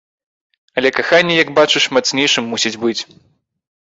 Але 0.81 0.89
каханне, 0.99 1.35
як 1.43 1.51
бачыш, 1.59 1.83
мацнейшым 1.97 2.43
мусіць 2.53 2.75
быць. 2.87 2.99